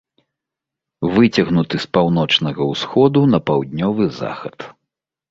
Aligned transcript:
Выцягнуты 1.17 1.75
з 1.83 1.89
паўночнага 1.97 2.61
ўсходу 2.71 3.19
на 3.33 3.39
паўднёвы 3.51 4.07
захад. 4.21 4.57